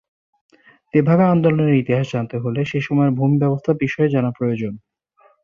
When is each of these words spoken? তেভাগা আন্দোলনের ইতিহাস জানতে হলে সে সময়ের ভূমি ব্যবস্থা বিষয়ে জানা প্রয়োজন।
তেভাগা 0.93 1.25
আন্দোলনের 1.29 1.73
ইতিহাস 1.73 2.05
জানতে 2.11 2.35
হলে 2.37 2.61
সে 2.65 2.79
সময়ের 2.81 3.11
ভূমি 3.11 3.37
ব্যবস্থা 3.37 3.71
বিষয়ে 3.79 4.13
জানা 4.15 4.31
প্রয়োজন। 4.37 4.73